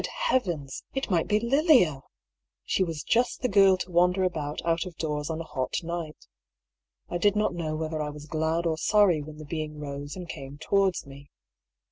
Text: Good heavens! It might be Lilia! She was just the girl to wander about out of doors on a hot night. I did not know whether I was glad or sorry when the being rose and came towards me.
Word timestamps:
Good 0.01 0.07
heavens! 0.07 0.81
It 0.95 1.11
might 1.11 1.27
be 1.27 1.39
Lilia! 1.39 2.01
She 2.65 2.83
was 2.83 3.03
just 3.03 3.41
the 3.43 3.47
girl 3.47 3.77
to 3.77 3.91
wander 3.91 4.23
about 4.23 4.59
out 4.65 4.87
of 4.87 4.95
doors 4.97 5.29
on 5.29 5.39
a 5.39 5.43
hot 5.43 5.75
night. 5.83 6.25
I 7.09 7.19
did 7.19 7.35
not 7.35 7.53
know 7.53 7.75
whether 7.75 8.01
I 8.01 8.09
was 8.09 8.25
glad 8.25 8.65
or 8.65 8.79
sorry 8.79 9.21
when 9.21 9.37
the 9.37 9.45
being 9.45 9.77
rose 9.79 10.15
and 10.15 10.27
came 10.27 10.57
towards 10.57 11.05
me. 11.05 11.29